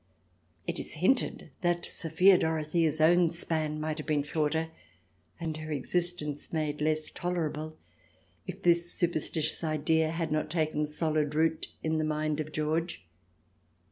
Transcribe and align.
It 0.65 0.79
is 0.79 0.93
hinted 0.93 1.51
that 1.61 1.85
Sophia 1.85 2.39
Dorothea's 2.39 2.99
own 2.99 3.29
span 3.29 3.79
might 3.79 3.99
have 3.99 4.07
been 4.07 4.23
shorter, 4.23 4.69
and 5.39 5.57
her 5.57 5.71
existence 5.71 6.51
made 6.51 6.81
less 6.81 7.11
tolerable, 7.11 7.77
if 8.47 8.63
this 8.63 8.91
superstitious 8.91 9.63
idea 9.63 10.09
had 10.09 10.31
not 10.31 10.49
taken 10.49 10.87
solid 10.87 11.35
root 11.35 11.67
in 11.83 11.91
CH. 11.91 11.93
xix] 11.97 11.97
CELLE 11.97 11.97
267 11.97 11.97
the 11.99 12.03
mind 12.03 12.39
of 12.39 12.51
George. 12.51 13.05